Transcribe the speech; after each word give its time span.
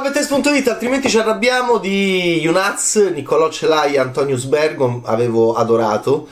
Ciao 0.00 0.12
Bettes.it, 0.12 0.68
altrimenti 0.68 1.08
ci 1.08 1.18
arrabbiamo 1.18 1.78
di 1.78 2.38
Yunaz, 2.40 3.10
Niccolò 3.12 3.50
Celai 3.50 3.94
e 3.94 3.98
Antonio 3.98 4.36
Sbergo, 4.36 5.02
avevo 5.04 5.54
adorato 5.54 6.28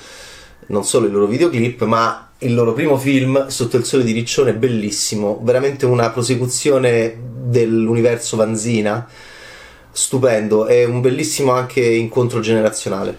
non 0.67 0.85
solo 0.85 1.09
i 1.09 1.11
loro 1.11 1.27
videoclip, 1.27 1.83
ma 1.83 2.31
il 2.39 2.55
loro 2.55 2.75
primo 2.75 2.97
film, 2.97 3.49
Sotto 3.49 3.77
il 3.77 3.85
sole 3.85 4.05
di 4.05 4.13
Riccione, 4.13 4.55
bellissimo, 4.55 5.41
veramente 5.43 5.85
una 5.85 6.11
prosecuzione 6.11 7.19
dell'universo 7.19 8.37
Vanzina, 8.37 9.05
stupendo, 9.91 10.67
è 10.67 10.85
un 10.85 11.01
bellissimo 11.01 11.51
anche 11.51 11.85
incontro 11.85 12.39
generazionale. 12.39 13.19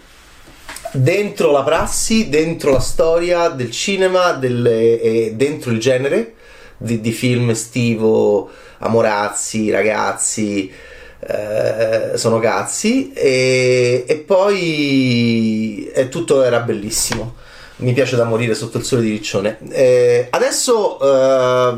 Dentro 0.93 1.52
la 1.52 1.64
prassi, 1.64 2.29
dentro 2.29 2.71
la 2.71 2.79
storia 2.79 3.50
del 3.50 3.71
cinema 3.71 4.32
delle, 4.32 5.02
e 5.02 5.34
dentro 5.36 5.71
il 5.71 5.79
genere 5.82 6.36
di, 6.78 7.02
di 7.02 7.12
film 7.12 7.50
estivo, 7.50 8.50
amorazzi, 8.80 9.70
ragazzi, 9.70 10.72
eh, 11.20 12.12
sono 12.16 12.40
cazzi 12.40 13.12
e, 13.14 14.06
e 14.08 14.16
poi 14.18 15.90
e 15.94 16.10
tutto 16.10 16.44
era 16.44 16.60
bellissimo 16.60 17.46
mi 17.78 17.94
piace 17.94 18.16
da 18.16 18.24
morire 18.24 18.56
sotto 18.56 18.78
il 18.78 18.84
sole 18.84 19.02
di 19.02 19.10
Riccione. 19.12 19.60
Eh, 19.70 20.28
adesso 20.30 21.00
eh, 21.00 21.78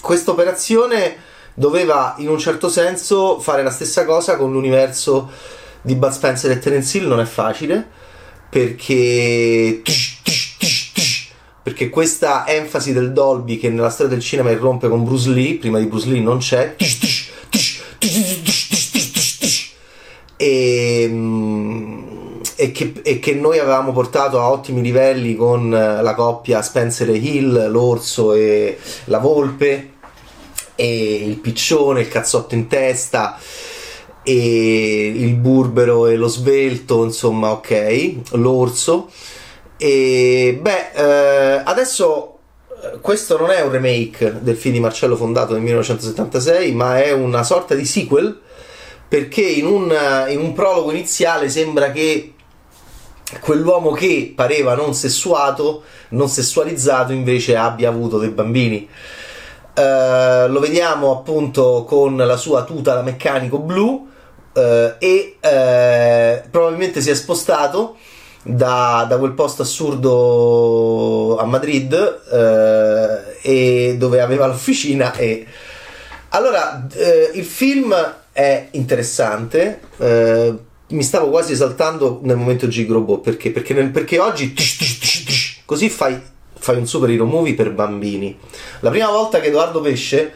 questa 0.00 0.30
operazione 0.30 1.16
doveva 1.54 2.14
in 2.18 2.28
un 2.28 2.38
certo 2.38 2.68
senso 2.68 3.38
fare 3.38 3.62
la 3.62 3.70
stessa 3.70 4.04
cosa 4.04 4.36
con 4.36 4.52
l'universo 4.52 5.30
di 5.82 5.94
Bud 5.94 6.12
Spencer 6.12 6.50
e 6.50 6.58
Terence 6.58 6.96
Hill, 6.96 7.06
non 7.06 7.20
è 7.20 7.24
facile 7.24 7.98
perché 8.48 9.82
perché 11.62 11.88
questa 11.90 12.46
enfasi 12.48 12.92
del 12.92 13.12
Dolby 13.12 13.58
che 13.58 13.68
nella 13.68 13.90
storia 13.90 14.12
del 14.12 14.22
cinema 14.22 14.50
irrompe 14.50 14.88
con 14.88 15.04
Bruce 15.04 15.30
Lee, 15.30 15.56
prima 15.56 15.78
di 15.78 15.86
Bruce 15.86 16.08
Lee 16.08 16.20
non 16.20 16.38
c'è 16.38 16.76
e 20.36 21.06
mm, 21.08 22.20
e 22.56 22.72
che, 22.72 22.92
e 23.02 23.18
che, 23.18 23.32
noi 23.32 23.58
avevamo 23.58 23.92
portato 23.92 24.38
a 24.38 24.50
ottimi 24.50 24.82
livelli 24.82 25.34
con 25.34 25.74
eh, 25.74 26.02
la 26.02 26.14
coppia 26.14 26.60
Spencer 26.60 27.08
e 27.08 27.16
Hill, 27.16 27.70
l'orso 27.70 28.34
e 28.34 28.78
la 29.04 29.18
volpe, 29.18 29.92
e 30.74 31.24
il 31.26 31.36
piccione, 31.36 32.02
il 32.02 32.08
cazzotto 32.08 32.54
in 32.54 32.66
testa, 32.66 33.38
e 34.22 35.12
il 35.16 35.34
burbero 35.36 36.06
e 36.06 36.16
lo 36.16 36.28
svelto, 36.28 37.02
insomma, 37.04 37.50
ok, 37.50 38.14
l'orso. 38.32 39.08
E 39.82 40.58
beh, 40.60 40.90
eh, 40.92 41.62
adesso 41.64 42.38
eh, 42.82 42.98
questo 43.00 43.38
non 43.38 43.48
è 43.48 43.62
un 43.62 43.70
remake 43.70 44.42
del 44.42 44.54
film 44.58 44.74
di 44.74 44.80
Marcello 44.80 45.16
Fondato 45.16 45.54
nel 45.54 45.62
1976, 45.62 46.72
ma 46.72 47.02
è 47.02 47.12
una 47.12 47.42
sorta 47.42 47.74
di 47.74 47.86
sequel 47.86 48.38
perché 49.08 49.40
in 49.40 49.64
un, 49.64 49.90
in 50.28 50.38
un 50.38 50.52
prologo 50.52 50.90
iniziale 50.90 51.48
sembra 51.48 51.92
che 51.92 52.34
quell'uomo 53.40 53.92
che 53.92 54.34
pareva 54.36 54.74
non 54.74 54.92
sessuato, 54.92 55.84
non 56.10 56.28
sessualizzato, 56.28 57.12
invece 57.12 57.56
abbia 57.56 57.88
avuto 57.88 58.18
dei 58.18 58.28
bambini. 58.28 58.86
Uh, 59.74 60.50
lo 60.50 60.60
vediamo 60.60 61.10
appunto 61.10 61.84
con 61.88 62.18
la 62.18 62.36
sua 62.36 62.64
tuta 62.64 62.92
da 62.92 63.02
meccanico 63.02 63.58
blu 63.60 64.08
uh, 64.52 64.60
e 64.98 65.36
uh, 65.40 66.50
probabilmente 66.50 67.00
si 67.00 67.08
è 67.08 67.14
spostato 67.14 67.96
da, 68.42 69.06
da, 69.08 69.18
quel 69.18 69.32
posto 69.32 69.62
assurdo 69.62 71.36
a 71.38 71.44
Madrid 71.44 72.20
e 73.42 73.96
dove 73.98 74.20
aveva 74.20 74.46
l'officina 74.46 75.14
e 75.14 75.46
allora 76.30 76.86
il 77.34 77.44
film 77.44 77.94
è 78.32 78.68
interessante 78.72 79.80
mi 80.90 81.02
stavo 81.02 81.30
quasi 81.30 81.52
esaltando 81.52 82.20
nel 82.22 82.36
momento 82.36 82.66
G-Robot 82.66 83.22
perché? 83.22 83.50
Perché, 83.50 83.74
perché 83.74 84.18
oggi 84.18 84.52
tish, 84.52 84.76
tish, 84.76 85.24
tish, 85.24 85.60
così 85.64 85.88
fai, 85.88 86.20
fai, 86.58 86.76
un 86.76 86.86
superhero 86.86 87.24
movie 87.24 87.54
per 87.54 87.72
bambini. 87.72 88.36
La 88.80 88.90
prima 88.90 89.08
volta 89.08 89.40
che 89.40 89.48
Edoardo 89.48 89.80
Pesce 89.80 90.32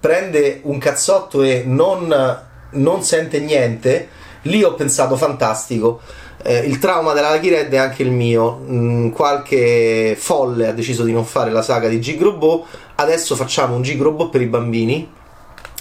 prende 0.00 0.60
un 0.64 0.78
cazzotto 0.78 1.42
e 1.42 1.62
non, 1.64 2.42
non, 2.70 3.02
sente 3.02 3.38
niente, 3.40 4.08
lì 4.42 4.62
ho 4.62 4.74
pensato 4.74 5.16
fantastico. 5.16 6.00
Eh, 6.46 6.58
il 6.58 6.78
trauma 6.78 7.14
della 7.14 7.32
Lucky 7.32 7.48
Red 7.48 7.72
è 7.72 7.78
anche 7.78 8.02
il 8.02 8.10
mio. 8.10 8.60
Mm, 8.68 9.08
qualche 9.10 10.14
folle 10.18 10.68
ha 10.68 10.72
deciso 10.72 11.02
di 11.02 11.12
non 11.12 11.24
fare 11.24 11.50
la 11.50 11.62
saga 11.62 11.88
di 11.88 11.98
G-Robot. 11.98 12.66
Adesso 12.96 13.34
facciamo 13.34 13.74
un 13.74 13.80
G-Robot 13.80 14.30
per 14.30 14.42
i 14.42 14.46
bambini 14.46 15.10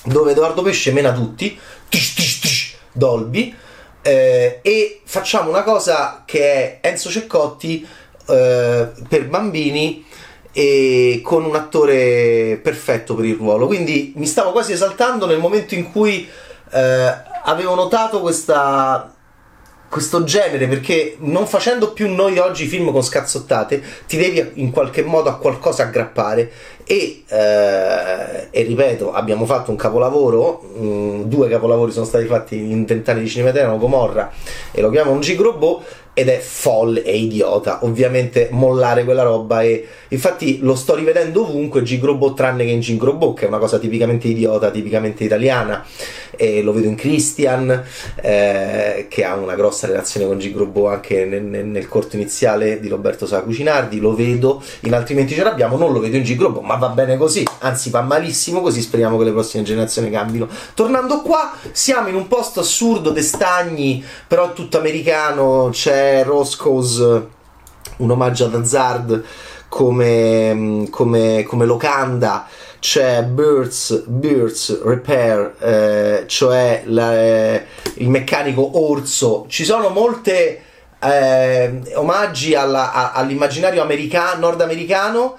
dove 0.06 0.32
Edoardo 0.32 0.62
Pesce 0.62 0.94
mena 0.94 1.12
tutti. 1.12 1.60
Dolby 2.94 3.54
eh, 4.02 4.60
e 4.62 5.02
facciamo 5.04 5.50
una 5.50 5.64
cosa 5.64 6.24
che 6.26 6.80
è 6.80 6.88
Enzo 6.88 7.10
Ceccotti 7.10 7.86
eh, 8.28 8.90
per 9.08 9.28
bambini 9.28 10.06
e 10.52 11.22
con 11.24 11.44
un 11.44 11.56
attore 11.56 12.60
perfetto 12.62 13.16
per 13.16 13.26
il 13.26 13.36
ruolo. 13.36 13.68
Quindi 13.68 14.14
mi 14.16 14.28
stavo 14.28 14.52
quasi 14.52 14.72
esaltando 14.72 15.26
nel 15.26 15.40
momento 15.40 15.74
in 15.74 15.92
cui 15.92 16.28
eh, 16.72 17.14
avevo 17.44 17.76
notato 17.76 18.22
questa 18.22 19.13
questo 19.94 20.24
genere 20.24 20.68
perché 20.68 21.18
non 21.20 21.46
facendo 21.46 21.94
più 21.94 22.12
noi 22.12 22.40
oggi 22.40 22.66
film 22.66 22.92
con 22.92 23.04
scazzottate 23.04 23.80
ti 24.08 24.18
devi 24.18 24.44
in 24.56 24.72
qualche 24.72 25.04
modo 25.04 25.30
a 25.30 25.38
qualcosa 25.38 25.84
aggrappare. 25.84 26.50
E, 26.84 27.24
eh, 27.28 28.48
e 28.50 28.64
ripeto 28.64 29.14
abbiamo 29.14 29.46
fatto 29.46 29.72
un 29.72 29.78
capolavoro 29.78 30.64
mh, 30.76 30.86
mm, 30.86 31.22
due 31.24 31.48
capolavori 31.48 31.94
sono 31.94 32.06
stati 32.06 32.26
fatti 32.26 32.58
in 32.58 32.84
vent'anni 32.84 33.22
di 33.22 33.30
cinema 33.30 33.52
italiano 33.52 33.78
Gomorra 33.78 34.30
e 34.72 34.82
lo 34.82 34.90
chiamo 34.90 35.12
un 35.12 35.22
Gigrobot 35.22 35.86
ed 36.14 36.30
è 36.30 36.40
folle 36.40 37.04
e 37.04 37.18
idiota. 37.18 37.80
Ovviamente 37.84 38.50
mollare 38.52 39.04
quella 39.04 39.24
roba 39.24 39.62
e 39.64 39.88
infatti 40.14 40.60
lo 40.62 40.76
sto 40.76 40.96
rivedendo 40.96 41.42
ovunque 41.42 41.82
Gigrobot 41.82 42.36
tranne 42.36 42.66
che 42.66 42.72
in 42.72 42.80
Gigrobot 42.80 43.40
che 43.40 43.46
è 43.46 43.48
una 43.48 43.58
cosa 43.58 43.80
tipicamente 43.80 44.28
idiota 44.28 44.70
tipicamente 44.70 45.24
italiana 45.24 45.84
e 46.36 46.62
lo 46.62 46.72
vedo 46.74 46.88
in 46.88 46.96
Christian 46.96 47.84
eh, 48.22 49.08
che 49.10 49.24
ha 49.24 49.36
una 49.36 49.56
grossa 49.56 49.88
relazione 49.88 50.26
con 50.26 50.40
Gigrobot 50.40 50.94
anche 50.94 51.26
nel, 51.26 51.44
nel, 51.44 51.66
nel, 51.66 51.88
corto 51.88 52.16
iniziale 52.16 52.80
di 52.80 52.88
Roberto 52.88 53.26
Sa 53.26 53.42
Cucinardi 53.42 54.00
lo 54.00 54.16
vedo 54.16 54.64
in 54.82 54.94
altrimenti 54.94 55.34
ce 55.34 55.44
l'abbiamo 55.44 55.78
non 55.78 55.92
lo 55.92 56.00
vedo 56.00 56.18
in 56.18 56.24
Gigrobot 56.24 56.64
ma 56.64 56.76
va 56.76 56.90
bene 56.90 57.18
così 57.18 57.46
anzi 57.60 57.90
va 57.90 58.02
malissimo 58.02 58.62
così 58.62 58.82
speriamo 58.82 59.18
che 59.18 59.24
le 59.26 59.32
prossime 59.32 59.64
generazioni 59.64 60.10
cambino. 60.10 60.48
Tornando 60.74 61.22
qua 61.22 61.54
siamo 61.72 62.08
in 62.08 62.16
un 62.16 62.28
posto 62.28 62.60
assurdo 62.60 63.12
de 63.12 63.22
stagni 63.22 64.04
però 64.28 64.54
tutto 64.54 64.78
americano 64.78 65.70
c'è 65.72 66.03
Roscoe's 66.24 66.98
un 67.98 68.12
omaggio 68.12 68.46
ad 68.46 68.56
Hazard 68.56 69.24
come, 69.68 70.88
come, 70.90 71.44
come 71.48 71.66
locanda 71.66 72.48
c'è 72.84 73.24
Birds, 73.24 74.04
Birds 74.08 74.84
Repair, 74.84 75.56
eh, 75.58 76.24
cioè 76.28 76.84
la, 76.88 77.16
eh, 77.16 77.66
il 77.96 78.10
meccanico 78.10 78.78
orso. 78.78 79.46
Ci 79.48 79.64
sono 79.64 79.88
molte 79.88 80.62
eh, 81.00 81.82
omaggi 81.96 82.56
alla, 82.56 82.92
a, 82.92 83.12
all'immaginario 83.14 83.82
americano, 83.82 84.42
nordamericano. 84.42 85.38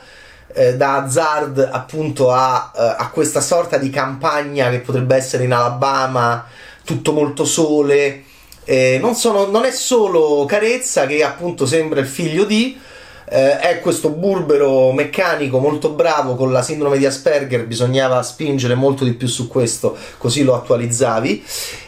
Eh, 0.56 0.76
da 0.76 1.02
Hazard 1.02 1.68
appunto 1.70 2.30
a, 2.30 2.72
eh, 2.74 2.94
a 2.96 3.10
questa 3.10 3.40
sorta 3.40 3.76
di 3.76 3.90
campagna 3.90 4.70
che 4.70 4.80
potrebbe 4.80 5.14
essere 5.14 5.44
in 5.44 5.52
Alabama, 5.52 6.46
tutto 6.82 7.12
molto 7.12 7.44
sole, 7.44 8.22
eh, 8.64 8.98
non, 9.00 9.14
sono, 9.14 9.46
non, 9.46 9.64
è 9.64 9.70
solo 9.70 10.44
Carezza 10.46 11.06
che 11.06 11.22
appunto 11.22 11.66
sembra 11.66 12.00
il 12.00 12.06
figlio 12.06 12.44
di, 12.44 12.78
eh, 13.26 13.58
è 13.58 13.80
questo 13.80 14.10
burbero 14.10 14.92
meccanico 14.92 15.58
molto 15.58 15.90
bravo 15.90 16.34
con 16.34 16.52
la 16.52 16.62
sindrome 16.62 16.98
di 16.98 17.06
Asperger, 17.06 17.66
bisognava 17.66 18.22
spingere 18.22 18.74
molto 18.74 19.04
di 19.04 19.12
più 19.12 19.26
su 19.26 19.48
questo, 19.48 19.96
così 20.18 20.42
lo 20.42 20.54
attualizzavi. 20.54 21.44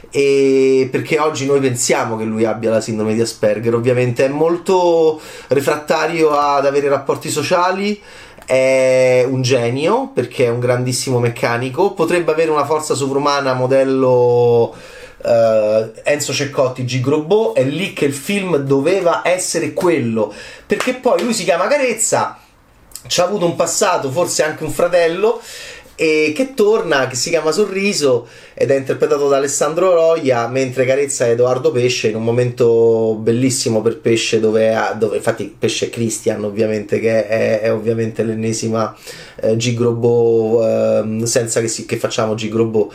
E 0.09 0.89
perché 0.91 1.19
oggi 1.19 1.45
noi 1.47 1.61
pensiamo 1.61 2.17
che 2.17 2.25
lui 2.25 2.45
abbia 2.45 2.71
la 2.71 2.81
sindrome 2.81 3.15
di 3.15 3.21
Asperger, 3.21 3.75
ovviamente 3.75 4.25
è 4.25 4.29
molto 4.29 5.21
refrattario 5.49 6.31
ad 6.31 6.65
avere 6.65 6.89
rapporti 6.89 7.29
sociali, 7.29 8.01
è 8.47 9.27
un 9.29 9.43
genio 9.43 10.11
perché 10.15 10.47
è 10.47 10.49
un 10.49 10.61
grandissimo 10.61 11.19
meccanico, 11.19 11.93
potrebbe 11.93 12.33
avere 12.33 12.51
una 12.51 12.65
forza 12.65 12.95
sovrumana 12.95 13.53
modello 13.55 14.75
uh, 15.27 15.93
Enzo 16.05 16.33
Ceccotti 16.33 16.85
G. 16.85 17.01
Grobot, 17.01 17.57
è 17.57 17.65
lì 17.65 17.93
che 17.93 18.05
il 18.05 18.15
film 18.15 18.57
doveva 18.59 19.23
essere 19.25 19.73
quello, 19.73 20.33
perché 20.67 20.95
poi 20.95 21.23
lui 21.23 21.35
si 21.35 21.45
chiama 21.45 21.67
Carezza, 21.67 22.39
ci 23.07 23.21
ha 23.21 23.25
avuto 23.25 23.45
un 23.45 23.57
passato, 23.57 24.11
forse 24.11 24.43
anche 24.45 24.65
un 24.65 24.71
fratello, 24.71 25.41
e 25.97 26.33
che 26.37 26.53
torna, 26.55 27.09
che 27.09 27.17
si 27.17 27.31
chiama 27.31 27.51
Sorriso 27.51 28.29
ed 28.55 28.71
è 28.71 28.77
interpretato 28.77 29.29
da 29.29 29.39
Alessandro 29.39 29.93
Roia, 29.95 30.47
mentre 30.47 30.85
Carezza 30.85 31.27
Edoardo 31.27 31.73
Pesce 31.73 32.09
in 32.09 32.17
un 32.17 32.23
momento 32.23 33.17
bellissimo 33.19 33.81
per 33.81 33.99
Pesce 33.99 34.39
dove, 34.39 34.77
dove 34.99 35.17
infatti 35.17 35.55
Pesce 35.59 35.87
è 35.87 35.91
Christian 35.91 36.45
ovviamente 36.45 37.01
che 37.01 37.27
è, 37.27 37.61
è 37.61 37.73
ovviamente 37.73 38.23
l'ennesima 38.23 38.95
eh, 39.41 39.57
Gigrobot 39.57 40.63
eh, 40.63 41.27
senza 41.27 41.61
che, 41.61 41.69
si, 41.69 41.87
che 41.87 41.97
facciamo 41.97 42.35
Gigrobot 42.35 42.93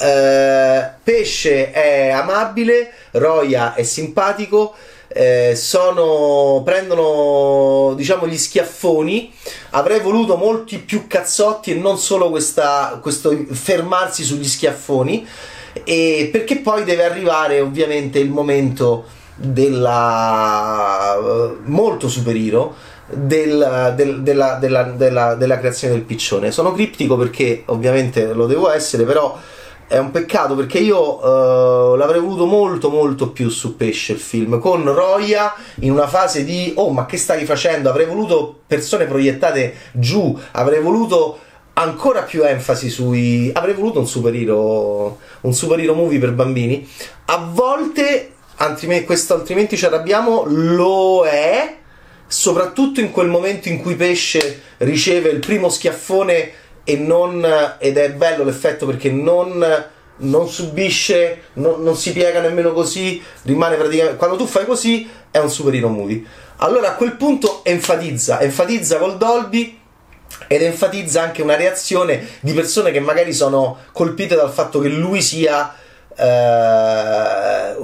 eh, 0.00 0.90
Pesce 1.02 1.70
è 1.72 2.08
amabile, 2.08 2.90
Roia 3.12 3.74
è 3.74 3.82
simpatico 3.82 4.74
eh, 5.12 5.54
sono, 5.56 6.62
prendono 6.64 7.94
diciamo 7.94 8.26
gli 8.28 8.38
schiaffoni. 8.38 9.32
Avrei 9.70 10.00
voluto 10.00 10.36
molti 10.36 10.78
più 10.78 11.06
cazzotti 11.06 11.72
e 11.72 11.74
non 11.74 11.98
solo 11.98 12.30
questa, 12.30 12.98
questo 13.02 13.36
fermarsi 13.50 14.22
sugli 14.22 14.46
schiaffoni. 14.46 15.26
E 15.84 16.28
perché 16.30 16.58
poi 16.58 16.84
deve 16.84 17.04
arrivare 17.04 17.60
ovviamente 17.60 18.18
il 18.18 18.30
momento 18.30 19.04
della 19.34 21.16
uh, 21.16 21.58
molto 21.64 22.08
superiro 22.08 22.74
del, 23.06 23.94
del, 23.96 24.22
della, 24.22 24.54
della, 24.54 24.82
della, 24.82 25.34
della 25.34 25.58
creazione 25.58 25.94
del 25.94 26.02
piccione. 26.02 26.52
Sono 26.52 26.72
criptico 26.72 27.16
perché 27.16 27.62
ovviamente 27.66 28.32
lo 28.32 28.46
devo 28.46 28.70
essere, 28.70 29.04
però 29.04 29.38
è 29.90 29.98
un 29.98 30.12
peccato 30.12 30.54
perché 30.54 30.78
io 30.78 31.18
uh, 31.18 31.96
l'avrei 31.96 32.20
voluto 32.20 32.46
molto 32.46 32.90
molto 32.90 33.30
più 33.30 33.48
su 33.48 33.76
Pesce 33.76 34.12
il 34.12 34.20
film 34.20 34.60
con 34.60 34.84
Roya 34.84 35.52
in 35.80 35.90
una 35.90 36.06
fase 36.06 36.44
di 36.44 36.72
oh 36.76 36.90
ma 36.90 37.06
che 37.06 37.16
stai 37.16 37.44
facendo? 37.44 37.90
Avrei 37.90 38.06
voluto 38.06 38.60
persone 38.68 39.06
proiettate 39.06 39.74
giù 39.90 40.38
avrei 40.52 40.80
voluto 40.80 41.40
ancora 41.72 42.22
più 42.22 42.44
enfasi 42.44 42.88
sui 42.88 43.50
avrei 43.52 43.74
voluto 43.74 43.98
un 43.98 44.06
superhero 44.06 45.18
un 45.40 45.52
superhero 45.52 45.94
movie 45.94 46.20
per 46.20 46.34
bambini. 46.34 46.88
A 47.24 47.50
volte 47.50 48.34
altrimenti, 48.58 49.04
questo 49.06 49.34
altrimenti 49.34 49.76
ci 49.76 49.86
arrabbiamo 49.86 50.44
lo 50.46 51.24
è 51.24 51.78
soprattutto 52.28 53.00
in 53.00 53.10
quel 53.10 53.26
momento 53.26 53.68
in 53.68 53.82
cui 53.82 53.96
Pesce 53.96 54.62
riceve 54.78 55.30
il 55.30 55.40
primo 55.40 55.68
schiaffone 55.68 56.52
e 56.84 56.96
non, 56.96 57.46
ed 57.78 57.96
è 57.96 58.10
bello 58.12 58.44
l'effetto 58.44 58.86
perché 58.86 59.10
non, 59.10 59.84
non 60.16 60.48
subisce, 60.48 61.42
non, 61.54 61.82
non, 61.82 61.96
si 61.96 62.12
piega 62.12 62.40
nemmeno 62.40 62.72
così, 62.72 63.22
rimane 63.42 63.76
praticamente... 63.76 64.16
Quando 64.16 64.36
tu 64.36 64.46
fai 64.46 64.64
così 64.64 65.08
è 65.30 65.38
un 65.38 65.50
superhero 65.50 65.88
movie. 65.88 66.22
Allora 66.56 66.90
a 66.90 66.94
quel 66.94 67.16
punto 67.16 67.64
enfatizza, 67.64 68.40
enfatizza 68.40 68.98
col 68.98 69.16
Dolby 69.16 69.78
ed 70.46 70.62
enfatizza 70.62 71.22
anche 71.22 71.42
una 71.42 71.56
reazione 71.56 72.26
di 72.40 72.52
persone 72.52 72.90
che 72.90 73.00
magari 73.00 73.32
sono 73.32 73.78
colpite 73.92 74.34
dal 74.34 74.50
fatto 74.50 74.80
che 74.80 74.88
lui 74.88 75.22
sia 75.22 75.74
eh, 76.16 77.76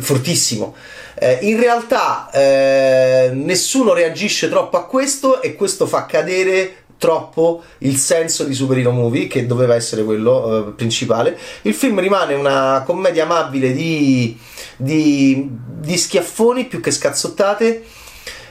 fortissimo. 0.00 0.74
Eh, 1.14 1.38
in 1.42 1.58
realtà 1.60 2.30
eh, 2.32 3.30
nessuno 3.32 3.92
reagisce 3.92 4.48
troppo 4.48 4.76
a 4.76 4.86
questo 4.86 5.42
e 5.42 5.54
questo 5.54 5.86
fa 5.86 6.06
cadere 6.06 6.84
troppo 6.98 7.62
il 7.78 7.96
senso 7.96 8.44
di 8.44 8.52
superhero 8.52 8.90
movie 8.90 9.26
che 9.26 9.46
doveva 9.46 9.74
essere 9.74 10.04
quello 10.04 10.68
eh, 10.68 10.70
principale. 10.72 11.38
Il 11.62 11.74
film 11.74 12.00
rimane 12.00 12.34
una 12.34 12.82
commedia 12.84 13.24
amabile 13.24 13.72
di, 13.72 14.36
di, 14.76 15.48
di 15.48 15.96
schiaffoni 15.96 16.66
più 16.66 16.80
che 16.80 16.90
scazzottate 16.90 17.84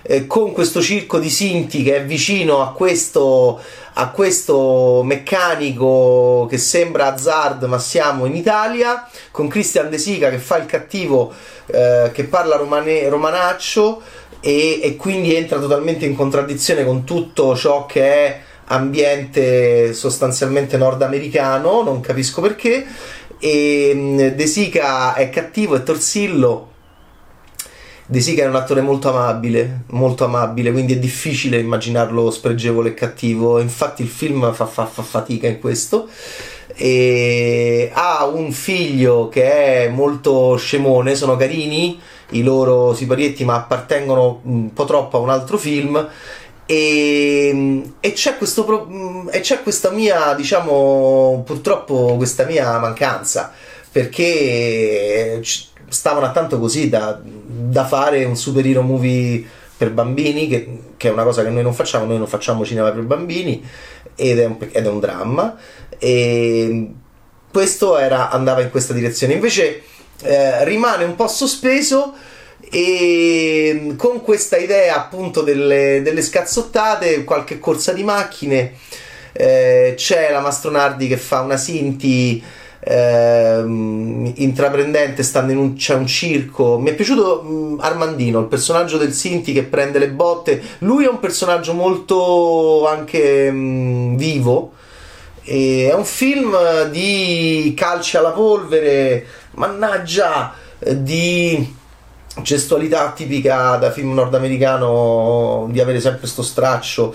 eh, 0.09 0.25
con 0.25 0.53
questo 0.53 0.81
circo 0.81 1.19
di 1.19 1.29
Sinti 1.29 1.83
che 1.83 1.97
è 1.97 2.05
vicino 2.05 2.61
a 2.61 2.71
questo, 2.71 3.59
a 3.93 4.09
questo 4.09 5.01
meccanico 5.03 6.47
che 6.49 6.57
sembra 6.57 7.13
Hazard 7.13 7.63
ma 7.63 7.77
siamo 7.77 8.25
in 8.25 8.35
Italia 8.35 9.07
con 9.31 9.49
Christian 9.49 9.89
De 9.89 9.97
Sica 9.97 10.29
che 10.29 10.37
fa 10.37 10.57
il 10.57 10.65
cattivo 10.65 11.33
eh, 11.65 12.11
che 12.13 12.23
parla 12.23 12.55
romane, 12.55 13.09
romanaccio 13.09 14.01
e, 14.39 14.79
e 14.81 14.95
quindi 14.95 15.35
entra 15.35 15.59
totalmente 15.59 16.05
in 16.05 16.15
contraddizione 16.15 16.85
con 16.85 17.03
tutto 17.03 17.55
ciò 17.55 17.85
che 17.85 18.01
è 18.03 18.39
ambiente 18.67 19.93
sostanzialmente 19.93 20.77
nordamericano, 20.77 21.83
non 21.83 21.99
capisco 22.01 22.41
perché. 22.41 22.85
E 23.39 23.91
mm, 23.93 24.17
De 24.29 24.47
Sica 24.47 25.13
è 25.13 25.29
cattivo, 25.29 25.75
è 25.75 25.83
torsillo. 25.83 26.71
De 28.05 28.21
Sica 28.21 28.43
è 28.43 28.47
un 28.47 28.55
attore 28.55 28.81
molto 28.81 29.09
amabile, 29.09 29.83
molto 29.87 30.23
amabile, 30.23 30.71
quindi 30.71 30.93
è 30.93 30.97
difficile 30.97 31.59
immaginarlo 31.59 32.31
spregevole 32.31 32.89
e 32.89 32.93
cattivo. 32.93 33.59
Infatti, 33.59 34.01
il 34.01 34.07
film 34.07 34.53
fa, 34.53 34.65
fa, 34.65 34.85
fa 34.85 35.03
fatica 35.03 35.47
in 35.47 35.59
questo. 35.59 36.07
E 36.73 37.89
ha 37.93 38.25
un 38.25 38.51
figlio 38.51 39.29
che 39.29 39.85
è 39.85 39.89
molto 39.89 40.55
scemone, 40.57 41.15
sono 41.15 41.35
carini 41.35 41.99
i 42.31 42.43
loro 42.43 42.93
siparietti, 42.93 43.45
ma 43.45 43.55
appartengono 43.55 44.41
un 44.43 44.73
po' 44.73 44.85
troppo 44.85 45.17
a 45.17 45.21
un 45.21 45.29
altro 45.29 45.57
film. 45.57 46.07
E, 46.65 47.83
e, 47.99 48.11
c'è 48.11 48.37
questo, 48.37 49.27
e, 49.31 49.39
c'è 49.39 49.63
questa 49.63 49.89
mia, 49.91 50.33
diciamo, 50.33 51.43
purtroppo 51.45 52.15
questa 52.17 52.45
mia 52.45 52.77
mancanza 52.77 53.53
perché 53.89 55.41
stavano 55.87 56.31
tanto 56.31 56.59
così 56.59 56.89
da, 56.89 57.19
da 57.23 57.85
fare 57.85 58.25
un 58.25 58.35
superhero 58.35 58.81
movie 58.81 59.43
per 59.77 59.91
bambini, 59.91 60.47
che, 60.47 60.79
che, 60.97 61.07
è 61.07 61.11
una 61.11 61.23
cosa 61.23 61.43
che 61.43 61.49
noi 61.49 61.63
non 61.63 61.73
facciamo, 61.73 62.05
noi 62.05 62.17
non 62.17 62.27
facciamo 62.27 62.65
cinema 62.65 62.91
per 62.91 63.03
bambini 63.03 63.63
ed 64.15 64.39
è 64.39 64.45
un, 64.45 64.57
ed 64.59 64.85
è 64.85 64.89
un 64.89 64.99
dramma. 64.99 65.55
E 65.97 66.91
questo 67.51 67.97
era, 67.97 68.29
andava 68.29 68.61
in 68.61 68.69
questa 68.69 68.93
direzione. 68.93 69.33
Invece 69.33 69.83
eh, 70.23 70.63
rimane 70.65 71.03
un 71.03 71.15
po' 71.15 71.27
sospeso 71.27 72.13
e 72.69 73.93
con 73.97 74.21
questa 74.21 74.57
idea 74.57 74.95
appunto 74.95 75.41
delle, 75.41 76.01
delle 76.03 76.21
scazzottate, 76.21 77.23
qualche 77.23 77.59
corsa 77.59 77.93
di 77.93 78.03
macchine, 78.03 78.73
eh, 79.31 79.93
c'è 79.95 80.31
la 80.31 80.41
Mastronardi 80.41 81.07
che 81.07 81.17
fa 81.17 81.41
una 81.41 81.57
Sinti 81.57 82.43
eh, 82.79 83.63
intraprendente, 83.63 85.23
stanno 85.23 85.51
in 85.51 85.57
un, 85.57 85.73
c'è 85.75 85.93
un 85.93 86.07
circo. 86.07 86.79
Mi 86.79 86.89
è 86.89 86.95
piaciuto 86.95 87.43
mh, 87.43 87.51
mm, 87.51 87.79
Armandino, 87.79 88.39
il 88.39 88.47
personaggio 88.47 88.97
del 88.97 89.13
Sinti 89.13 89.53
che 89.53 89.63
prende 89.63 89.99
le 89.99 90.09
botte. 90.09 90.61
Lui 90.79 91.05
è 91.05 91.09
un 91.09 91.19
personaggio 91.19 91.73
molto 91.73 92.87
anche 92.87 93.51
mh, 93.51 93.57
mm, 93.57 94.15
vivo. 94.15 94.71
E 95.43 95.87
è 95.89 95.93
un 95.93 96.03
film 96.03 96.57
di 96.89 97.73
calci 97.75 98.17
alla 98.17 98.31
polvere, 98.31 99.25
mannaggia, 99.57 100.53
di 100.79 101.75
gestualità 102.41 103.11
tipica 103.11 103.75
da 103.77 103.91
film 103.91 104.13
nordamericano 104.13 105.67
di 105.69 105.79
avere 105.79 105.99
sempre 105.99 106.27
sto 106.27 106.43
straccio. 106.43 107.13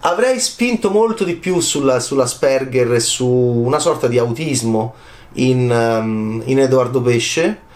Avrei 0.00 0.40
spinto 0.40 0.90
molto 0.90 1.24
di 1.24 1.34
più 1.34 1.60
sulla, 1.60 2.00
sull'Asperger 2.00 2.94
e 2.94 3.00
su 3.00 3.26
una 3.26 3.78
sorta 3.78 4.08
di 4.08 4.16
autismo 4.18 4.94
in, 5.34 5.70
um, 5.70 6.42
in 6.46 6.58
Edoardo 6.58 7.02
Pesce. 7.02 7.68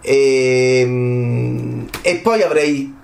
E, 0.00 0.82
um, 0.84 1.88
e 2.02 2.16
poi 2.16 2.42
avrei 2.42 3.00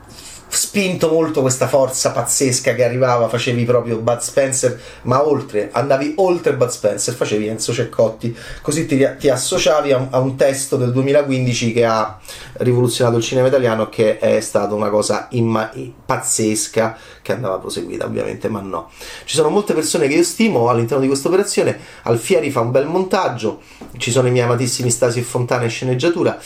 spinto 0.48 1.10
molto 1.10 1.42
questa 1.42 1.68
forza 1.68 2.10
pazzesca 2.10 2.74
che 2.74 2.84
arrivava, 2.84 3.28
facevi 3.28 3.64
proprio 3.64 3.98
Bud 3.98 4.18
Spencer, 4.18 4.80
ma 5.02 5.26
oltre, 5.26 5.68
andavi 5.72 6.14
oltre 6.16 6.54
Bud 6.54 6.68
Spencer, 6.68 7.14
facevi 7.14 7.46
Enzo 7.46 7.72
Ceccotti, 7.72 8.36
così 8.62 8.86
ti, 8.86 9.06
ti 9.18 9.28
associavi 9.28 9.92
a 9.92 9.98
un, 9.98 10.08
a 10.10 10.18
un, 10.18 10.36
testo 10.36 10.76
del 10.76 10.92
2015 10.92 11.72
che 11.72 11.84
ha 11.84 12.18
rivoluzionato 12.54 13.18
il 13.18 13.22
cinema 13.22 13.48
italiano, 13.48 13.88
che 13.88 14.18
è 14.18 14.40
stata 14.40 14.74
una 14.74 14.88
cosa 14.88 15.28
imma- 15.30 15.70
pazzesca, 16.04 16.96
che 17.22 17.32
andava 17.32 17.58
proseguita 17.58 18.06
ovviamente, 18.06 18.48
ma 18.48 18.60
no. 18.60 18.90
Ci 19.24 19.34
sono 19.34 19.50
molte 19.50 19.74
persone 19.74 20.08
che 20.08 20.14
io 20.14 20.22
stimo 20.22 20.68
all'interno 20.68 21.02
di 21.02 21.08
questa 21.08 21.28
operazione, 21.28 21.78
Alfieri 22.02 22.50
fa 22.50 22.60
un 22.60 22.70
bel 22.70 22.86
montaggio, 22.86 23.60
ci 23.98 24.10
sono 24.10 24.28
i 24.28 24.30
miei 24.30 24.44
amatissimi 24.44 24.90
Stasi 24.90 25.18
e 25.18 25.22
Fontana 25.22 25.64
in 25.64 25.70
sceneggiatura, 25.70 26.38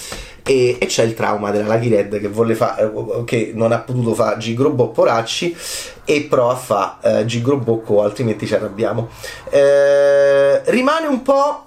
e, 0.45 0.77
e, 0.81 0.87
c'è 0.87 1.05
il 1.05 1.15
trauma 1.15 1.51
della 1.51 1.75
Lucky 1.75 1.89
Red 1.89 2.21
che, 2.21 2.55
fa, 2.55 2.77
eh, 2.77 3.25
che 3.25 3.53
non 3.55 3.73
ha 3.73 3.79
potuto 3.79 4.15
fare 4.15 4.39
Gigrobò 4.39 4.89
Poracci 4.89 5.57
e 6.05 6.23
prova 6.23 6.53
a 6.53 6.57
fare 6.57 7.21
eh, 7.21 7.25
Gigrobocco 7.25 8.03
altrimenti 8.03 8.47
ci 8.47 8.55
arrabbiamo. 8.55 9.09
Eh, 9.51 10.63
rimane 10.71 11.07
un 11.07 11.23
po' 11.23 11.67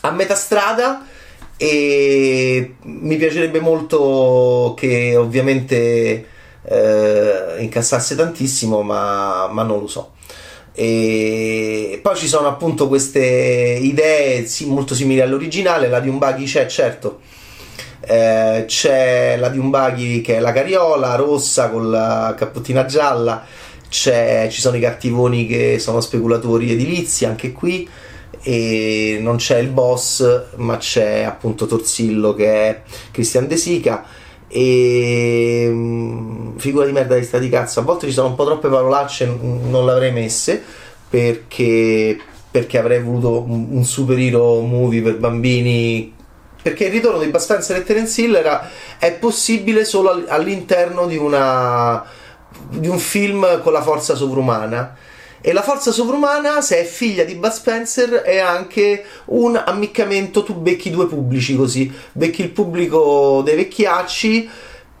a 0.00 0.10
metà 0.10 0.34
strada 0.34 1.06
e 1.56 2.74
mi 2.82 3.16
piacerebbe 3.16 3.60
molto 3.60 4.74
che 4.76 5.16
ovviamente 5.16 6.26
eh, 6.64 7.56
incassasse 7.58 8.16
tantissimo 8.16 8.82
ma, 8.82 9.48
ma 9.50 9.62
non 9.62 9.80
lo 9.80 9.86
so. 9.86 10.12
E 10.74 12.00
poi 12.02 12.16
ci 12.16 12.26
sono 12.26 12.48
appunto 12.48 12.88
queste 12.88 13.20
idee 13.20 14.46
sì, 14.46 14.66
molto 14.66 14.94
simili 14.94 15.20
all'originale 15.20 15.88
la 15.88 16.00
di 16.00 16.08
un 16.08 16.16
buggy 16.16 16.44
c'è 16.44 16.66
certo 16.66 17.20
eh, 18.04 18.64
c'è 18.66 19.36
la 19.36 19.48
di 19.48 19.58
un 19.58 19.70
Diumbaghi 19.70 20.20
che 20.22 20.36
è 20.36 20.40
la 20.40 20.52
cariola 20.52 21.14
rossa 21.14 21.70
con 21.70 21.90
la 21.90 22.34
cappottina 22.36 22.84
gialla. 22.84 23.44
Ci 23.88 24.50
sono 24.50 24.76
i 24.76 24.80
cattivoni 24.80 25.46
che 25.46 25.78
sono 25.78 26.00
speculatori 26.00 26.72
edilizi 26.72 27.24
anche 27.24 27.52
qui. 27.52 27.88
E 28.44 29.18
non 29.20 29.36
c'è 29.36 29.58
il 29.58 29.68
boss 29.68 30.46
ma 30.56 30.76
c'è 30.78 31.22
appunto 31.22 31.66
Torsillo 31.66 32.34
che 32.34 32.46
è 32.46 32.82
Christian 33.12 33.46
De 33.46 33.56
Sica. 33.56 34.04
E 34.48 35.66
mm, 35.70 36.56
figura 36.56 36.84
di 36.86 36.92
merda 36.92 37.16
di 37.16 37.24
sta 37.24 37.38
di 37.38 37.48
cazzo. 37.48 37.80
A 37.80 37.82
volte 37.84 38.06
ci 38.06 38.12
sono 38.12 38.28
un 38.28 38.34
po' 38.34 38.44
troppe 38.44 38.68
parolacce 38.68 39.26
non 39.26 39.86
l'avrei 39.86 40.10
messe 40.10 40.60
perché, 41.08 42.18
perché 42.50 42.78
avrei 42.78 43.00
voluto 43.00 43.42
un 43.46 43.84
superhero 43.84 44.60
movie 44.60 45.02
per 45.02 45.18
bambini 45.18 46.20
perché 46.62 46.84
il 46.84 46.92
ritorno 46.92 47.18
di 47.18 47.30
Spencer 47.36 47.76
e 47.76 47.84
Terence 47.84 48.20
Hill 48.20 48.34
era, 48.34 48.70
è 48.98 49.12
possibile 49.12 49.84
solo 49.84 50.24
all'interno 50.28 51.06
di, 51.06 51.16
una, 51.16 52.04
di 52.70 52.88
un 52.88 52.98
film 52.98 53.60
con 53.60 53.72
la 53.72 53.82
forza 53.82 54.14
sovrumana 54.14 54.96
e 55.44 55.52
la 55.52 55.62
forza 55.62 55.90
sovrumana, 55.90 56.60
se 56.60 56.78
è 56.78 56.84
figlia 56.84 57.24
di 57.24 57.34
Bud 57.34 57.50
Spencer, 57.50 58.10
è 58.22 58.38
anche 58.38 59.04
un 59.26 59.60
ammiccamento. 59.62 60.44
Tu 60.44 60.54
becchi 60.54 60.88
due 60.88 61.08
pubblici 61.08 61.56
così: 61.56 61.92
becchi 62.12 62.42
il 62.42 62.50
pubblico 62.50 63.42
dei 63.44 63.56
vecchiacci 63.56 64.48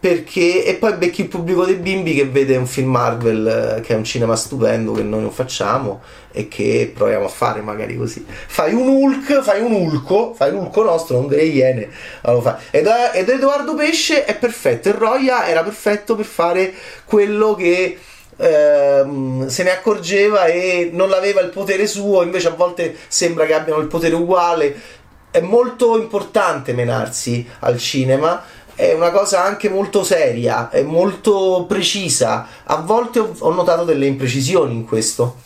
perché 0.02 0.64
e 0.64 0.74
poi 0.74 0.94
becchi 0.94 1.20
il 1.20 1.28
pubblico 1.28 1.64
dei 1.64 1.76
bimbi 1.76 2.12
che 2.12 2.24
vede 2.24 2.56
un 2.56 2.66
film 2.66 2.90
Marvel 2.90 3.76
eh, 3.76 3.80
che 3.82 3.94
è 3.94 3.96
un 3.96 4.02
cinema 4.02 4.34
stupendo 4.34 4.90
che 4.90 5.04
noi 5.04 5.20
non 5.20 5.30
facciamo 5.30 6.02
e 6.32 6.48
che 6.48 6.90
proviamo 6.92 7.26
a 7.26 7.28
fare 7.28 7.60
magari 7.60 7.96
così. 7.96 8.26
Fai 8.26 8.74
un 8.74 8.88
Hulk 8.88 9.42
fai 9.42 9.60
un 9.60 9.70
Hulco 9.70 10.34
fai 10.34 10.50
un 10.50 10.56
Hulco 10.56 10.82
nostro 10.82 11.18
non 11.18 11.28
delle 11.28 11.44
iene 11.44 11.88
allora 12.22 12.58
ed, 12.72 12.90
ed 13.12 13.28
Edoardo 13.28 13.76
Pesce 13.76 14.24
è 14.24 14.34
perfetto. 14.34 14.88
E 14.88 14.92
Roya 14.92 15.46
era 15.46 15.62
perfetto 15.62 16.16
per 16.16 16.24
fare 16.24 16.74
quello 17.04 17.54
che 17.54 17.96
ehm, 18.38 19.46
se 19.46 19.62
ne 19.62 19.70
accorgeva 19.70 20.46
e 20.46 20.90
non 20.92 21.12
aveva 21.12 21.42
il 21.42 21.50
potere 21.50 21.86
suo 21.86 22.22
invece 22.22 22.48
a 22.48 22.54
volte 22.56 22.96
sembra 23.06 23.46
che 23.46 23.54
abbiano 23.54 23.80
il 23.80 23.86
potere 23.86 24.16
uguale. 24.16 24.98
È 25.30 25.40
molto 25.40 25.96
importante 25.96 26.74
menarsi 26.74 27.48
al 27.60 27.78
cinema 27.78 28.42
è 28.82 28.92
una 28.94 29.12
cosa 29.12 29.44
anche 29.44 29.68
molto 29.68 30.02
seria, 30.02 30.68
è 30.68 30.82
molto 30.82 31.66
precisa. 31.68 32.48
A 32.64 32.76
volte 32.76 33.20
ho 33.20 33.52
notato 33.52 33.84
delle 33.84 34.06
imprecisioni 34.06 34.74
in 34.74 34.84
questo. 34.84 35.36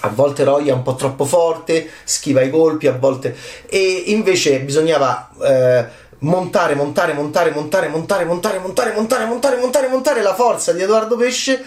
A 0.00 0.08
volte 0.08 0.42
Roy 0.42 0.66
è 0.66 0.72
un 0.72 0.82
po' 0.82 0.96
troppo 0.96 1.24
forte, 1.24 1.88
schiva 2.02 2.42
i 2.42 2.50
colpi, 2.50 2.88
a 2.88 2.96
volte. 2.98 3.36
E 3.66 4.04
invece 4.06 4.58
bisognava 4.58 5.30
eh, 5.40 5.86
montare, 6.18 6.74
montare, 6.74 7.12
montare, 7.12 7.50
montare, 7.52 7.88
montare, 7.88 8.24
montare, 8.24 8.58
montare, 8.58 8.92
montare, 8.92 9.26
montare, 9.26 9.56
montare, 9.56 9.88
montare 9.88 10.22
la 10.22 10.34
forza 10.34 10.72
di 10.72 10.82
Edoardo 10.82 11.16
Pesce. 11.16 11.62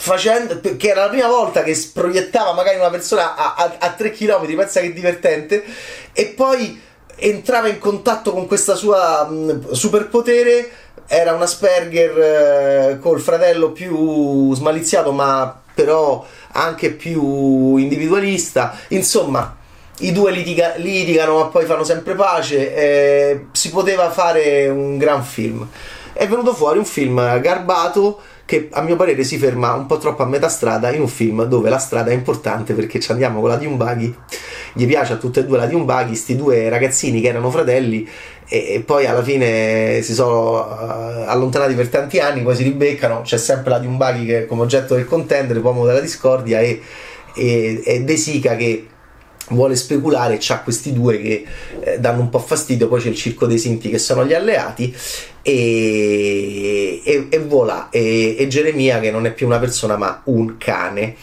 Facendo, 0.00 0.60
che 0.60 0.88
era 0.88 1.02
la 1.02 1.08
prima 1.10 1.28
volta 1.28 1.62
che 1.62 1.76
proiettava 1.92 2.54
magari 2.54 2.78
una 2.78 2.88
persona 2.88 3.34
a, 3.34 3.54
a, 3.54 3.76
a 3.78 3.90
3 3.90 4.12
km, 4.12 4.46
pensa 4.56 4.80
che 4.80 4.94
divertente, 4.94 5.62
e 6.12 6.26
poi 6.28 6.86
entrava 7.18 7.68
in 7.68 7.78
contatto 7.78 8.32
con 8.32 8.46
questa 8.46 8.74
sua 8.74 9.28
superpotere 9.72 10.70
era 11.06 11.32
un 11.32 11.42
Asperger 11.42 12.18
eh, 12.18 12.98
col 13.00 13.20
fratello 13.20 13.72
più 13.72 14.54
smaliziato 14.54 15.10
ma 15.12 15.62
però 15.74 16.24
anche 16.52 16.90
più 16.90 17.76
individualista. 17.76 18.76
Insomma 18.88 19.56
i 20.00 20.12
due 20.12 20.30
litiga- 20.30 20.74
litigano 20.76 21.38
ma 21.38 21.44
poi 21.46 21.64
fanno 21.64 21.82
sempre 21.82 22.14
pace 22.14 22.74
eh, 22.74 23.46
si 23.52 23.70
poteva 23.70 24.10
fare 24.10 24.68
un 24.68 24.98
gran 24.98 25.24
film. 25.24 25.66
È 26.12 26.26
venuto 26.26 26.54
fuori 26.54 26.78
un 26.78 26.84
film 26.84 27.40
garbato 27.40 28.20
che 28.44 28.68
a 28.72 28.80
mio 28.80 28.96
parere 28.96 29.24
si 29.24 29.38
ferma 29.38 29.74
un 29.74 29.86
po' 29.86 29.98
troppo 29.98 30.22
a 30.22 30.26
metà 30.26 30.48
strada 30.48 30.90
in 30.90 31.02
un 31.02 31.08
film 31.08 31.44
dove 31.44 31.68
la 31.68 31.78
strada 31.78 32.10
è 32.10 32.14
importante 32.14 32.74
perché 32.74 32.98
ci 32.98 33.10
andiamo 33.10 33.40
con 33.40 33.50
la 33.50 33.56
Diumbaghi 33.56 34.16
gli 34.78 34.86
piace 34.86 35.14
a 35.14 35.16
tutte 35.16 35.40
e 35.40 35.44
due 35.44 35.56
la 35.56 35.66
Diumbaghi 35.66 36.14
sti 36.14 36.36
due 36.36 36.68
ragazzini 36.68 37.20
che 37.20 37.26
erano 37.26 37.50
fratelli 37.50 38.08
e, 38.48 38.80
poi 38.86 39.06
alla 39.06 39.24
fine 39.24 40.02
si 40.02 40.14
sono 40.14 40.52
uh, 40.52 41.24
allontanati 41.26 41.74
per 41.74 41.88
tanti 41.88 42.20
anni 42.20 42.42
poi 42.42 42.54
si 42.54 42.62
ribeccano 42.62 43.22
c'è 43.22 43.38
sempre 43.38 43.70
la 43.70 43.80
Diumbaghi 43.80 44.24
che 44.24 44.46
come 44.46 44.62
oggetto 44.62 44.94
del 44.94 45.06
contendere 45.06 45.58
uomo 45.58 45.84
della 45.84 45.98
discordia 45.98 46.60
e, 46.60 46.80
e, 47.34 47.82
e 47.84 48.04
De 48.04 48.16
Sica 48.16 48.54
che 48.54 48.86
vuole 49.48 49.74
speculare 49.74 50.36
c'ha 50.38 50.60
questi 50.60 50.92
due 50.92 51.20
che 51.20 51.44
eh, 51.80 51.98
danno 51.98 52.20
un 52.20 52.28
po' 52.28 52.38
fastidio 52.38 52.86
poi 52.86 53.00
c'è 53.00 53.08
il 53.08 53.16
circo 53.16 53.46
dei 53.46 53.58
Sinti 53.58 53.90
che 53.90 53.98
sono 53.98 54.24
gli 54.24 54.34
alleati 54.34 54.94
e, 55.42 57.02
e, 57.02 57.26
e 57.30 57.38
voilà 57.40 57.88
e, 57.90 58.36
e, 58.38 58.46
Geremia 58.46 59.00
che 59.00 59.10
non 59.10 59.26
è 59.26 59.32
più 59.32 59.46
una 59.46 59.58
persona 59.58 59.96
ma 59.96 60.20
un 60.26 60.56
cane. 60.56 61.16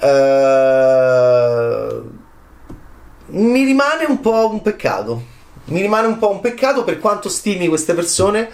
Uh, 0.00 2.22
mi 3.34 3.64
rimane 3.64 4.04
un 4.04 4.20
po' 4.20 4.50
un 4.50 4.62
peccato. 4.62 5.32
Mi 5.66 5.80
rimane 5.80 6.06
un 6.06 6.18
po' 6.18 6.30
un 6.30 6.40
peccato 6.40 6.84
per 6.84 6.98
quanto 6.98 7.28
stimi 7.28 7.68
queste 7.68 7.94
persone 7.94 8.50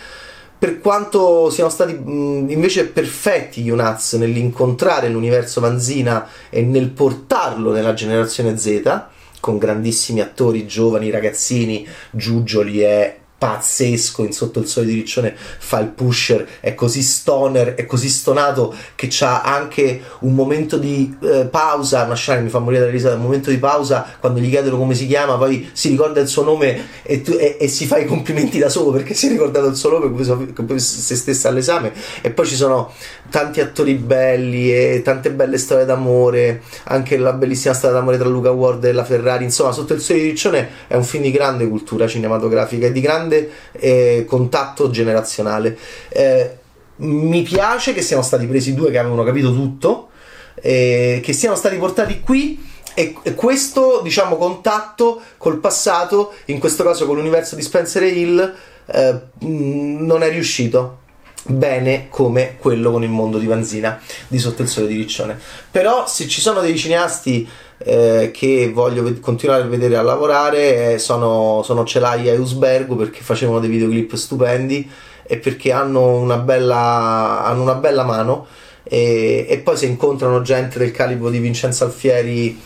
per 0.60 0.78
quanto 0.78 1.48
siano 1.48 1.70
stati 1.70 1.94
mh, 1.94 2.50
invece 2.50 2.84
perfetti 2.88 3.62
gli 3.62 3.70
Unaz 3.70 4.12
nell'incontrare 4.12 5.08
l'universo 5.08 5.58
Vanzina 5.58 6.28
e 6.50 6.60
nel 6.60 6.90
portarlo 6.90 7.72
nella 7.72 7.94
generazione 7.94 8.58
Z, 8.58 9.04
con 9.40 9.56
grandissimi 9.56 10.20
attori 10.20 10.66
giovani, 10.66 11.08
ragazzini, 11.08 11.88
Giugioli 12.10 12.82
e 12.82 13.19
pazzesco 13.40 14.22
in 14.22 14.32
sotto 14.32 14.60
il 14.60 14.66
sole 14.66 14.86
di 14.86 14.94
Riccione 14.94 15.34
fa 15.34 15.80
il 15.80 15.88
pusher 15.88 16.46
è 16.60 16.74
così 16.74 17.02
stoner 17.02 17.74
è 17.74 17.86
così 17.86 18.10
stonato 18.10 18.74
che 18.94 19.06
c'ha 19.08 19.40
anche 19.40 20.02
un 20.20 20.34
momento 20.34 20.76
di 20.76 21.16
eh, 21.22 21.48
pausa 21.50 22.04
una 22.04 22.40
mi 22.40 22.50
fa 22.50 22.58
morire 22.58 22.84
da 22.84 22.90
risata 22.90 23.16
un 23.16 23.22
momento 23.22 23.48
di 23.48 23.58
pausa 23.58 24.06
quando 24.20 24.40
gli 24.40 24.50
chiedono 24.50 24.76
come 24.76 24.94
si 24.94 25.06
chiama 25.06 25.36
poi 25.36 25.70
si 25.72 25.88
ricorda 25.88 26.20
il 26.20 26.28
suo 26.28 26.42
nome 26.42 26.88
e, 27.02 27.22
tu, 27.22 27.32
e, 27.32 27.56
e 27.58 27.68
si 27.68 27.86
fa 27.86 27.96
i 27.96 28.04
complimenti 28.06 28.58
da 28.58 28.68
solo 28.68 28.90
perché 28.90 29.14
si 29.14 29.26
è 29.26 29.30
ricordato 29.30 29.66
il 29.66 29.76
suo 29.76 29.90
nome 29.90 30.12
come 30.54 30.78
se 30.78 31.16
stesse 31.16 31.48
all'esame. 31.48 31.92
E 32.20 32.30
poi 32.30 32.46
ci 32.46 32.54
sono 32.54 32.92
tanti 33.30 33.60
attori 33.60 33.94
belli 33.94 34.72
e 34.72 35.02
tante 35.02 35.30
belle 35.30 35.58
storie 35.58 35.84
d'amore 35.84 36.62
anche 36.84 37.16
la 37.16 37.32
bellissima 37.32 37.74
storia 37.74 37.96
d'amore 37.96 38.18
tra 38.18 38.28
Luca 38.28 38.50
Ward 38.50 38.84
e 38.84 38.92
la 38.92 39.04
Ferrari. 39.04 39.44
Insomma 39.44 39.72
sotto 39.72 39.94
il 39.94 40.00
sole 40.00 40.20
di 40.20 40.26
Riccione 40.26 40.68
è 40.86 40.94
un 40.94 41.04
film 41.04 41.22
di 41.22 41.30
grande 41.30 41.66
cultura 41.68 42.06
cinematografica 42.06 42.86
e 42.86 42.92
di 42.92 43.00
grande 43.00 43.29
grande 43.30 43.50
eh, 43.72 44.24
contatto 44.26 44.90
generazionale. 44.90 45.78
Eh, 46.08 46.58
mi 46.96 47.42
piace 47.42 47.94
che 47.94 48.02
siano 48.02 48.22
stati 48.22 48.46
presi 48.46 48.74
due 48.74 48.90
che 48.90 48.98
avevano 48.98 49.24
capito 49.24 49.54
tutto, 49.54 50.08
eh, 50.56 51.20
che 51.22 51.32
siano 51.32 51.54
stati 51.54 51.76
portati 51.76 52.20
qui 52.20 52.68
e, 52.92 53.14
questo 53.34 54.00
diciamo 54.02 54.36
contatto 54.36 55.22
col 55.38 55.58
passato, 55.58 56.34
in 56.46 56.58
questo 56.58 56.84
caso 56.84 57.06
con 57.06 57.16
l'universo 57.16 57.54
di 57.54 57.62
Spencer 57.62 58.02
e 58.02 58.08
Hill, 58.08 58.54
eh, 58.86 59.20
non 59.38 60.22
è 60.22 60.30
riuscito 60.30 60.98
bene 61.42 62.08
come 62.10 62.56
quello 62.58 62.90
con 62.90 63.02
il 63.02 63.08
mondo 63.08 63.38
di 63.38 63.46
Vanzina 63.46 63.98
di 64.28 64.38
Sotto 64.38 64.60
il 64.60 64.68
Sole 64.68 64.88
di 64.88 64.96
Riccione. 64.96 65.38
Però 65.70 66.06
se 66.06 66.28
ci 66.28 66.40
sono 66.42 66.60
dei 66.60 66.76
cineasti 66.76 67.48
eh, 67.82 68.30
che 68.32 68.70
voglio 68.72 69.02
ved- 69.02 69.20
continuare 69.20 69.62
a 69.62 69.66
vedere 69.66 69.96
a 69.96 70.02
lavorare 70.02 70.94
eh, 70.94 70.98
sono, 70.98 71.62
sono 71.64 71.84
Celaia 71.84 72.32
e 72.32 72.36
Usbergo 72.36 72.94
perché 72.94 73.20
facevano 73.22 73.58
dei 73.58 73.70
videoclip 73.70 74.14
stupendi 74.14 74.90
e 75.22 75.38
perché 75.38 75.72
hanno 75.72 76.18
una 76.18 76.38
bella, 76.38 77.44
hanno 77.44 77.62
una 77.62 77.74
bella 77.74 78.04
mano. 78.04 78.46
E, 78.82 79.46
e 79.48 79.58
poi 79.58 79.76
se 79.76 79.86
incontrano 79.86 80.42
gente 80.42 80.78
del 80.78 80.90
calibro 80.90 81.30
di 81.30 81.38
Vincenzo 81.38 81.84
Alfieri 81.84 82.58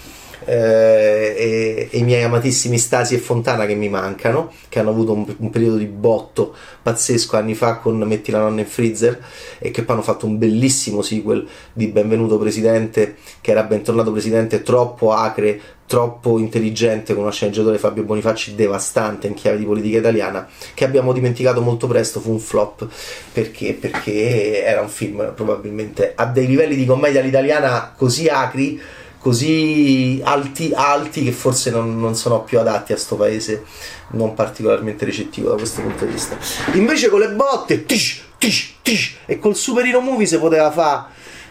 eh, 0.45 1.35
e, 1.37 1.89
e, 1.91 1.99
i 1.99 2.03
miei 2.03 2.23
amatissimi 2.23 2.79
Stasi 2.79 3.15
e 3.15 3.19
Fontana 3.19 3.67
che 3.67 3.75
mi 3.75 3.89
mancano, 3.89 4.53
che 4.69 4.79
hanno 4.79 4.91
avuto 4.91 5.13
un, 5.13 5.27
un, 5.37 5.51
periodo 5.51 5.77
di 5.77 5.87
botto 5.87 6.55
pazzesco 6.83 7.37
anni 7.37 7.55
fa 7.55 7.77
con 7.77 7.99
Metti 7.99 8.31
la 8.31 8.41
nonna 8.41 8.61
in 8.61 8.67
freezer 8.67 9.23
e 9.59 9.71
che 9.71 9.83
poi 9.83 9.95
hanno 9.95 10.05
fatto 10.05 10.27
un 10.27 10.39
bellissimo 10.39 11.03
sequel 11.03 11.47
di 11.73 11.89
Benvenuto 11.89 12.39
Presidente, 12.39 13.17
che 13.41 13.51
era 13.51 13.63
Bentornato 13.63 14.13
Presidente, 14.13 14.63
troppo 14.63 15.13
acre, 15.13 15.61
troppo 15.87 16.39
intelligente 16.39 17.13
con 17.15 17.25
una 17.25 17.33
sceneggiatore 17.33 17.79
Fabio 17.79 18.05
Bonifacci 18.05 18.55
devastante 18.55 19.27
in 19.27 19.35
chiave 19.35 19.59
di 19.59 19.65
politica 19.65 19.99
italiana 19.99 20.49
che 20.73 20.85
abbiamo 20.85 21.13
dimenticato 21.13 21.61
molto 21.61 21.87
presto 21.87 22.21
fu 22.21 22.31
un 22.31 22.39
flop 22.39 22.89
perché, 23.33 23.75
perché 23.75 24.65
era 24.65 24.81
un 24.81 24.89
film 24.89 25.33
probabilmente 25.35 26.13
a 26.15 26.25
dei 26.25 26.47
livelli 26.47 26.75
di 26.75 26.87
commedia 26.87 27.21
all'italiana 27.21 27.93
così 27.95 28.29
acri 28.29 28.81
così 29.25 30.21
alti, 30.23 30.73
alti 30.75 31.25
che 31.25 31.33
forse 31.33 31.71
non, 31.71 31.99
non, 31.99 32.15
sono 32.15 32.43
più 32.43 32.59
adatti 32.59 32.93
a 32.93 32.99
sto 32.99 33.17
paese 33.17 33.65
non 34.11 34.35
particolarmente 34.35 35.07
ricettivo 35.07 35.49
da 35.49 35.57
questo 35.57 35.81
punto 35.81 36.05
di 36.05 36.13
vista. 36.13 36.37
Invece 36.73 37.09
con 37.09 37.21
le 37.21 37.31
botte 37.31 37.87
tish, 37.87 38.23
tish, 38.37 38.75
tish, 38.83 39.15
e 39.25 39.39
col 39.39 39.57
super 39.57 39.87
hero 39.87 40.03
movie 40.03 40.27
si 40.27 40.39
poteva 40.39 40.71
fare 40.71 41.05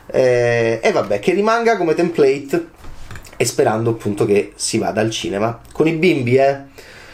eh, 0.06 0.82
e 0.84 0.92
vabbè 0.92 1.18
che 1.18 1.34
rimanga 1.34 1.76
come 1.76 1.96
template 1.96 2.68
e 3.38 3.44
sperando 3.44 3.90
appunto 3.90 4.28
che 4.28 4.54
si 4.54 4.78
vada 4.78 5.02
al 5.02 5.10
cinema. 5.10 5.60
Con 5.72 5.88
i 5.88 5.94
bimbi 5.94 6.36
eh 6.36 6.62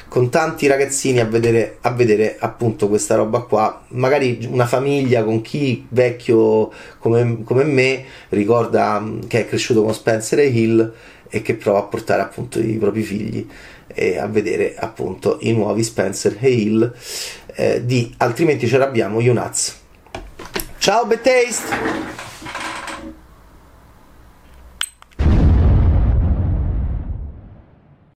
con 0.09 0.29
tanti 0.29 0.67
ragazzini 0.67 1.19
a 1.19 1.25
vedere, 1.25 1.77
a 1.81 1.91
vedere 1.91 2.35
appunto 2.39 2.89
questa 2.89 3.15
roba 3.15 3.41
qua. 3.41 3.85
Magari 3.89 4.45
una 4.49 4.65
famiglia 4.65 5.23
con 5.23 5.41
chi 5.41 5.85
vecchio 5.87 6.71
come, 6.97 7.43
come 7.43 7.63
me 7.63 8.03
ricorda 8.29 8.99
mm, 8.99 9.21
che 9.27 9.41
è 9.41 9.47
cresciuto 9.47 9.83
con 9.83 9.93
Spencer 9.93 10.39
e 10.39 10.47
Hill 10.47 10.93
e 11.29 11.41
che 11.41 11.53
prova 11.53 11.79
a 11.79 11.83
portare 11.83 12.21
appunto 12.21 12.59
i 12.59 12.77
propri 12.77 13.03
figli 13.03 13.47
eh, 13.93 14.17
a 14.17 14.27
vedere 14.27 14.75
appunto 14.77 15.37
i 15.41 15.53
nuovi 15.53 15.83
Spencer 15.83 16.37
e 16.39 16.49
Hill 16.49 16.93
eh, 17.55 17.85
di 17.85 18.13
altrimenti 18.17 18.67
ce 18.67 18.77
l'abbiamo 18.77 19.19
Unaz. 19.19 19.77
Ciao 20.79 21.05
Betaste! 21.05 22.28